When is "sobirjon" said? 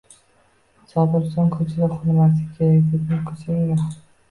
0.93-1.51